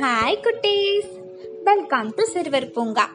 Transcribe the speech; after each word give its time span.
Hi 0.00 0.40
குட்டீஸ். 0.42 1.08
Welcome 1.64 2.12
to 2.14 2.24
சிறுவர் 2.24 2.70
பூங்கா 2.70 3.08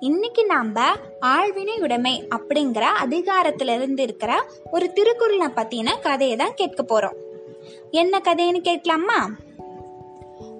இன்னைக்கு 0.00 0.46
நாம் 0.46 0.74
ஆழ்வினை 1.20 1.80
உடைமை 1.80 2.28
அப்படிங்கிற 2.30 2.82
அதிகாரத்திலிருந்து 3.04 4.00
இருக்கிற 4.00 4.44
ஒரு 4.70 4.92
திருக்குறளை 4.92 5.46
பற்றின 5.46 6.00
கதையை 6.00 6.36
தான் 6.36 6.54
கேட்க 6.54 6.82
போகிறோம் 6.82 7.14
என்ன 7.90 8.18
கதைன்னு 8.18 8.60
கேட்கலாமா? 8.60 9.30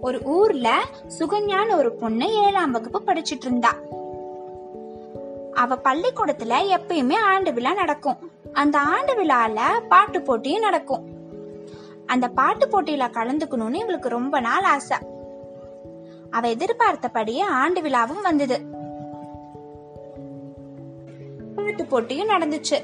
ஒரு 0.00 0.20
ஊரில் 0.22 0.84
சுகன்யான்னு 1.18 1.76
ஒரு 1.76 1.92
பொண்ணு 1.92 2.32
ஏழாம் 2.34 2.70
வகுப்பு 2.70 3.02
படிச்சுட்டு 3.06 3.44
இருந்தா. 3.44 3.76
அவ 5.52 5.76
பள்ளிக்கூடத்தில் 5.76 6.76
எப்பயுமே 6.76 7.14
ஆண்டு 7.14 7.52
விழா 7.52 7.74
நடக்கும். 7.74 8.30
அந்த 8.52 8.78
ஆண்டு 8.78 9.16
விழாவில் 9.16 9.82
பாட்டு 9.88 10.22
போட்டியும் 10.22 10.60
நடக்கும். 10.60 11.13
அந்த 12.06 12.28
பாட்டு 12.28 12.66
போட்டியில 12.66 13.10
கலந்துக்கணும்னு 13.10 13.74
இவளுக்கு 13.74 14.08
ரொம்ப 14.08 14.40
நாள் 14.40 14.62
ஆசை. 14.62 14.98
அவ 16.30 16.48
எதிர்பார்த்தபடியே 16.48 17.40
ஆண்டு 17.40 17.80
விழாவும் 17.80 18.22
வந்தது. 18.22 18.60
பாட்டு 21.56 21.84
போட்டியும் 21.84 22.28
நடந்துச்சு. 22.28 22.82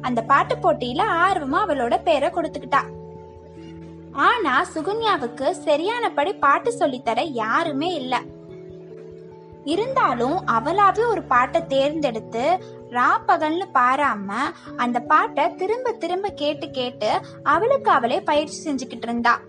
அந்த 0.00 0.22
பாட்டு 0.22 0.54
போட்டியில 0.54 1.02
ஆர்வமா 1.24 1.58
அவளோட 1.66 2.02
பேரை 2.02 2.30
கொடுத்துக்கிட்டா. 2.30 2.82
ஆனா 4.12 4.66
சுகன்யாவுக்கு 4.74 5.50
சரியானபடி 5.50 6.32
பாட்டு 6.32 6.78
சொல்லித்தர 6.78 7.20
யாருமே 7.24 7.94
இல்ல. 7.94 8.20
இருந்தாலும் 9.64 10.46
அவளாவே 10.46 11.06
ஒரு 11.06 11.22
பாட்டை 11.22 11.66
தேர்ந்தெடுத்து 11.66 12.58
ரா 12.90 13.08
பகல்னு 13.28 13.66
பாராம 13.74 14.32
அந்த 14.76 15.00
பாட்டை 15.00 15.54
திரும்ப 15.54 15.92
திரும்ப 15.92 16.28
கேட்டு 16.28 16.70
கேட்டு 16.70 17.20
அவளுக்கு 17.42 17.90
அவளே 17.90 18.20
பயிற்சி 18.20 18.58
செஞ்சுக்கிட்டு 18.62 19.02
இருந்தா. 19.02 19.40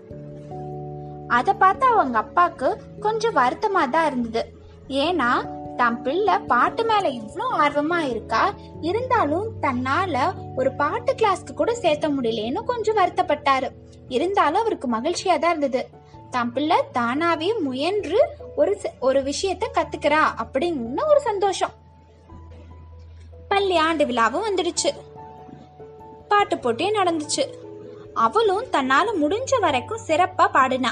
அத 1.28 1.54
பார்த்து 1.54 1.86
அவங்க 1.86 2.24
அப்பாக்கு 2.24 2.74
கொஞ்சம் 3.00 3.36
வருத்தமா 3.36 3.88
தான் 3.90 4.06
இருந்தது. 4.06 4.52
ஏன்னா 4.88 5.56
தன் 5.76 6.02
பிள்ளை 6.02 6.38
பாட்டு 6.38 6.84
மேல 6.84 7.08
இவ்வளோ 7.08 7.46
ஆர்வமா 7.58 7.98
இருக்கா? 8.10 8.54
இருந்தாலும் 8.80 9.52
தன்னால 9.62 10.34
ஒரு 10.56 10.72
பாட்டு 10.72 11.14
கிளாஸ்க்கு 11.14 11.54
கூட 11.54 11.74
சேர்த்த 11.74 12.08
முடியலன்னு 12.08 12.64
கொஞ்சம் 12.64 12.96
வருத்தப்பட்டாரு. 12.96 13.70
இருந்தாலும் 14.08 14.60
அவருக்கு 14.60 14.88
மகிழ்ச்சியா 14.92 15.38
தான் 15.38 15.56
இருந்தது. 15.56 15.88
தன் 16.30 16.52
பிள்ளை 16.52 16.76
தானாவே 16.94 17.60
முயன்று 17.60 18.28
ஒரு 18.56 18.80
ஒரு 19.00 19.22
விஷயத்த 19.22 19.64
கத்துக்கிறா 19.74 20.22
அப்படின்னு 20.42 21.06
ஒரு 21.08 21.20
சந்தோஷம். 21.20 21.86
பள்ளி 23.58 23.76
ஆண்டு 23.76 24.04
விழாவும் 24.04 24.46
வந்துடுச்சு. 24.48 24.88
பாட்டு 26.28 26.58
போட்டியும் 26.58 26.94
நடந்துச்சு. 26.94 27.48
அவளும் 28.14 28.64
தன்னால 28.72 29.12
முடிஞ்ச 29.20 29.60
வரைக்கும் 29.60 30.00
சிறப்பா 30.06 30.48
பாடினா. 30.52 30.88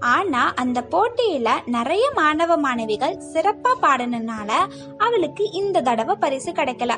ஆனா 0.00 0.52
அந்த 0.56 0.84
போட்டியில 0.90 1.50
நிறைய 1.66 2.10
மாணவ 2.14 2.56
மாணவிகள் 2.56 3.22
சிறப்பா 3.32 3.74
பாடினனால 3.82 4.52
அவளுக்கு 4.98 5.50
இந்த 5.50 5.80
தடவை 5.80 6.16
பரிசு 6.16 6.52
கிடைக்கல. 6.52 6.92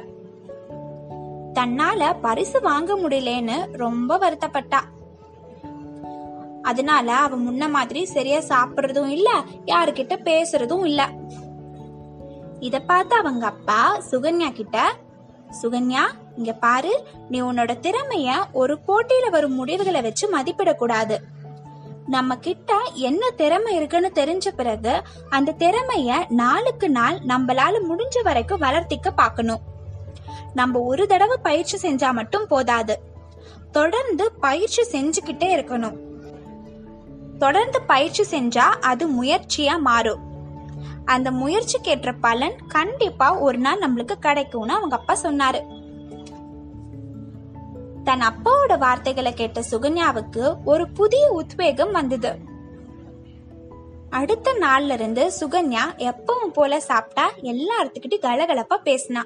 தன்னால 1.55 2.17
பரிசு 2.21 2.61
வாங்க 2.61 2.97
முடியலன்னு 2.97 3.73
ரொம்ப 3.73 4.19
வருத்தப்பட்டா. 4.19 4.81
அதனால 6.63 7.15
அவ 7.15 7.37
முன்ன 7.37 7.71
மாதிரி 7.71 8.05
சரியா 8.05 8.39
சாப்பிடுறதும் 8.39 9.09
இல்ல 9.09 9.31
யாருக்கிட்ட 9.67 10.17
பேசுறதும் 10.23 10.87
இல்லை. 10.87 11.05
இத 12.67 12.81
பார்த்து 12.81 13.17
அவங்க 13.17 13.47
அப்பா 13.47 14.03
சுகன்யா 14.11 14.53
கிட்ட 14.53 14.97
சுகன்யா 15.63 16.03
இங்க 16.37 16.53
பாரு 16.53 17.07
நீ 17.29 17.43
உன்னோட 17.43 17.73
திறமைய 17.87 18.45
ஒரு 18.53 18.79
போட்டியில 18.89 19.31
வரும் 19.31 19.55
முடிவுகளை 19.55 20.01
வச்சு 20.01 20.39
மதிப்பிடக்கூடாது. 20.39 21.17
நம்ம 22.07 22.37
கிட்ட 22.37 22.73
என்ன 22.95 23.31
திறமை 23.31 23.77
இருக்குன்னு 23.77 24.11
தெரிஞ்ச 24.15 24.49
பிறகு 24.49 25.03
அந்த 25.31 25.55
திறமைய 25.59 26.31
நாளுக்கு 26.31 26.91
நாள் 26.91 27.19
நம்மளால 27.19 27.83
முடிஞ்ச 27.91 28.23
வரைக்கும் 28.23 28.61
வளர்த்திக்க 28.61 29.11
பார்க்கணும். 29.17 29.61
நம்ம 30.55 30.81
ஒரு 30.81 31.07
தடவை 31.07 31.37
பயிற்சி 31.43 31.89
செஞ்சா 31.89 32.13
மட்டும் 32.13 32.47
போதாது. 32.47 32.99
தொடர்ந்து 33.73 34.33
பயிற்சி 34.33 34.83
செஞ்சுக்கிட்டே 34.93 35.51
இருக்கணும். 35.59 35.97
தொடர்ந்து 37.39 37.83
பயிற்சி 37.83 38.25
செஞ்சா 38.31 38.67
அது 38.91 39.23
முயற்சியா 39.23 39.79
மாறும். 39.79 40.31
அந்த 41.05 41.31
முயற்சிக்கேற்ற 41.31 42.15
பலன் 42.21 42.67
கண்டிப்பா 42.69 43.39
ஒரு 43.39 43.59
நாள் 43.59 43.79
நம்மளுக்கு 43.79 44.13
கிடைக்கும்னு 44.21 44.73
அவங்க 44.73 44.97
அப்பா 44.97 45.17
சொன்னாரு. 45.23 45.81
தன் 48.05 48.21
அப்பாவோட 48.21 48.79
வார்த்தைகளை 48.79 49.35
கேட்ட 49.35 49.63
சுகன்யாவுக்கு 49.71 50.57
ஒரு 50.65 50.89
புதிய 50.89 51.31
உத்வேகம் 51.31 51.93
வந்தது. 51.93 52.37
அடுத்த 54.11 54.55
நாள்ல 54.61 54.91
இருந்து 54.91 55.33
சுகன்யா 55.41 55.81
எப்பவும் 55.97 56.53
போல 56.53 56.81
சாப்பிட்டா 56.81 57.31
எல்லாத்துக்கிட்டையும் 57.43 58.25
கலகலப்பா 58.25 58.77
பேசினா. 58.85 59.23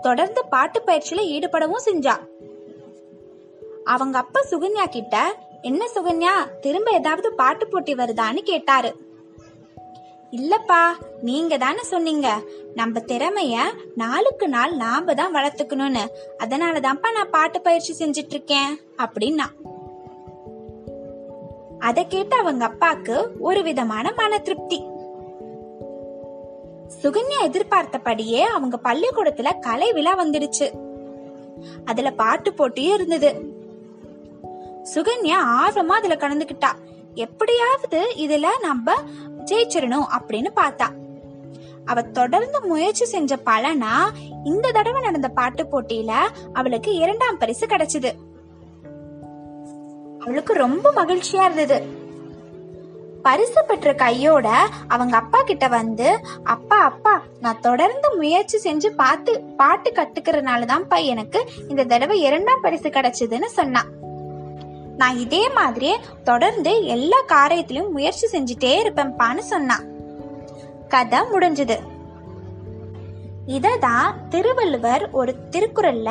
தொடர்ந்து 0.00 0.44
பாட்டு 0.44 0.82
பயிற்சியில 0.86 1.20
ஈடுபடவும் 1.20 1.86
செஞ்சா. 1.86 2.18
அவங்க 3.84 4.18
அப்பா 4.18 4.40
சுகன்யா 4.50 4.88
கிட்ட 4.88 5.38
என்ன 5.62 5.86
சுகன்யா 5.94 6.58
திரும்ப 6.58 6.90
ஏதாவது 6.90 7.34
பாட்டு 7.34 7.68
போட்டி 7.68 7.94
வருதான்னு 7.94 8.38
கேட்டாரு. 8.38 9.05
இல்லப்பா 10.30 10.80
நீங்க 11.20 11.58
தானே 11.58 11.82
சொன்னீங்க. 11.82 12.40
நம்ம 12.74 13.00
திறமைய 13.00 13.56
நாளுக்கு 13.94 14.48
நாள் 14.48 14.76
நாம 14.76 15.14
தான் 15.14 15.34
வளர்த்துக்கணும்னு. 15.34 16.08
அதனால 16.38 16.80
தான்ப்பா 16.80 17.12
நான் 17.12 17.30
பாட்டு 17.30 17.60
பயிற்சி 17.60 18.04
செஞ்சிட்டு 18.04 18.28
இருக்கேன் 18.28 18.80
அப்படின்னா. 18.96 19.44
அதை 21.78 22.06
கேட்டு 22.06 22.36
அவங்க 22.36 22.68
அப்பாக்கு 22.68 23.26
ஒரு 23.38 23.62
விதமான 23.62 24.12
மன 24.12 24.38
திருப்தி. 24.38 24.84
சுகன்யா 27.02 27.42
எதிர்பார்த்தபடியே 27.42 28.42
அவங்க 28.42 28.78
பள்ளிக்கூடத்துல 28.84 29.58
கலை 29.58 29.92
விழா 29.92 30.24
வந்துடுச்சு. 30.24 30.70
அதுல 31.84 32.10
பாட்டு 32.10 32.52
போட்டியும் 32.52 32.94
இருந்தது. 32.94 33.54
சுகன்யா 34.94 35.36
ஆர்வமா 35.62 35.96
அதுல 35.98 36.14
கலந்துகிட்டா 36.14 36.72
எப்படியாவது 37.14 38.12
இதுல 38.16 38.46
நம்ம 38.60 38.92
ஜெயிச்சிடணும் 39.46 40.08
அப்படின்னு 40.18 40.50
பார்த்தா. 40.56 40.88
அவ 41.84 42.02
தொடர்ந்து 42.02 42.66
முயற்சி 42.66 43.04
செஞ்ச 43.04 43.36
பலனா 43.46 43.94
இந்த 44.44 44.70
தடவை 44.70 45.02
நடந்த 45.02 45.28
பாட்டு 45.28 45.64
போட்டியில 45.64 46.12
அவளுக்கு 46.52 46.94
இரண்டாம் 46.94 47.38
பரிசு 47.38 47.66
கிடைச்சது. 47.66 48.12
அவளுக்கு 50.20 50.52
ரொம்ப 50.54 50.92
மகிழ்ச்சியா 50.96 51.44
இருந்தது. 51.44 52.04
பரிசு 53.22 53.64
பெற்ற 53.64 53.94
கையோட 53.94 54.48
அவங்க 54.88 55.16
அப்பா 55.16 55.42
கிட்ட 55.42 55.68
வந்து 55.68 56.20
அப்பா 56.44 56.76
அப்பா 56.76 57.22
நான் 57.40 57.60
தொடர்ந்து 57.60 58.16
முயற்சி 58.16 58.58
செஞ்சு 58.58 58.86
பார்த்து 58.86 59.40
பாட்டு 59.40 59.92
கத்துக்கிறதுனால 59.92 60.66
தான்ப்பா 60.66 61.04
எனக்கு 61.04 61.48
இந்த 61.68 61.84
தடவை 61.84 62.20
இரண்டாம் 62.20 62.60
பரிசு 62.60 62.88
கிடைச்சதுன்னு 62.88 63.44
சொன்னான் 63.44 63.90
நான் 64.96 65.18
இதே 65.18 65.48
மாதிரியே 65.48 66.00
தொடர்ந்து 66.24 66.84
எல்லா 66.84 67.18
காரியத்திலும் 67.28 67.90
முயற்சி 67.90 68.26
செஞ்சுட்டே 68.26 68.72
இருப்பேன்ப்பான்னு 68.82 69.38
சொன்னான். 69.38 69.84
கதை 70.88 71.18
முடிஞ்சது. 71.18 71.78
இததான் 73.46 74.28
திருவள்ளுவர் 74.28 75.10
ஒரு 75.10 75.36
திருக்குறள்ல 75.50 76.10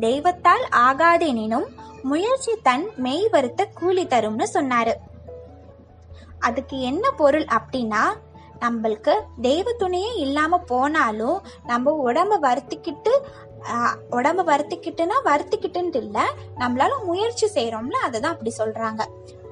தெய்வத்தால் 0.00 0.64
ஆகாதெனினும் 0.70 1.66
முயற்சி 2.02 2.56
தன் 2.62 2.90
மெய் 2.96 3.28
வருத்த 3.28 3.64
கூலி 3.64 4.06
தரும்னு 4.06 4.44
சொன்னாரு. 4.54 4.92
அதுக்கு 6.38 6.80
என்ன 6.80 7.10
பொருள் 7.10 7.44
அப்படின்னா 7.44 8.14
நம்மளுக்கு 8.60 9.14
தெய்வ 9.40 9.72
துணையே 9.72 10.14
இல்லாம 10.16 10.58
போனாலும் 10.58 11.42
நம்ம 11.66 12.12
உடம்ப 12.12 12.38
வருத்திக்கிட்டு 12.42 13.20
உடம்ப 14.10 14.44
வருத்திக்கிட்டுன்னா 14.44 15.16
வருத்திக்கிட்டுன்ட்டு 15.24 15.96
இல்லை 15.96 16.22
நம்மளால 16.58 16.90
முயற்சி 17.04 17.46
செய்யறோம்ல 17.54 17.92
அதை 17.92 18.20
தான் 18.20 18.32
அப்படி 18.32 18.52
சொல்றாங்க. 18.58 19.00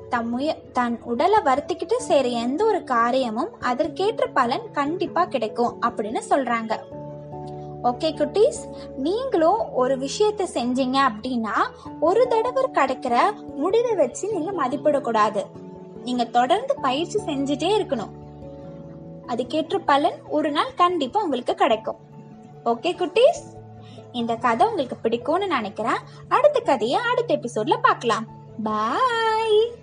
தன் 0.09 0.29
முய 0.29 0.55
தன் 0.73 1.03
உடலை 1.03 1.41
வருத்திக்கிட்டு 1.45 1.97
செய்யற 2.09 2.31
எந்த 2.31 2.65
ஒரு 2.65 2.85
காரியமும் 2.85 3.61
அதற்கேற்ற 3.61 4.27
பலன் 4.27 4.71
கண்டிப்பா 4.71 5.25
கிடைக்கும் 5.25 5.83
அப்படின்னு 5.83 6.21
சொல்றாங்க. 6.29 6.79
ஓகே 7.83 8.09
குட்டீஸ்? 8.11 8.75
நீங்களும் 8.97 9.73
ஒரு 9.73 9.99
விஷயத்த 9.99 10.47
செஞ்சீங்க 10.55 11.11
அப்படின்னா 11.11 11.55
ஒரு 12.01 12.29
தடவை 12.29 12.65
கிடைக்கிற 12.65 13.33
முடிவை 13.57 13.95
வச்சு 13.95 14.33
நீங்க 14.33 14.65
மதிப்பிடக்கூடாது. 14.65 15.45
நீங்க 16.05 16.25
தொடர்ந்து 16.25 16.75
பயிற்சி 16.75 17.19
செஞ்சுட்டே 17.27 17.71
இருக்கணும். 17.79 18.11
அதுக்கேற்ற 19.27 19.79
பலன் 19.87 20.19
ஒரு 20.29 20.51
நாள் 20.51 20.75
கண்டிப்பா 20.77 21.23
உங்களுக்கு 21.23 21.55
கிடைக்கும். 21.55 21.97
ஓகே 22.65 22.93
குட்டீஸ்? 22.99 23.60
இந்த 24.13 24.35
கதை 24.35 24.67
உங்களுக்கு 24.67 24.97
பிடிக்கும்னு 25.03 25.47
நினைக்கிறேன். 25.47 25.99
அடுத்த 26.29 26.61
கதையை 26.61 27.01
அடுத்த 27.01 27.37
எபிசோட்ல 27.37 27.77
பார்க்கலாம். 27.83 28.27
பாய் 28.63 29.75